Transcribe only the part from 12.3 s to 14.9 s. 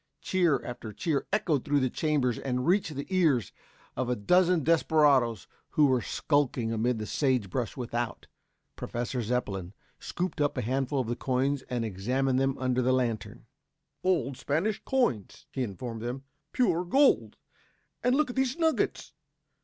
them under the lantern. "Old Spanish